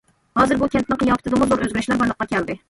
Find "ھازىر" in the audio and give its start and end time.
0.39-0.57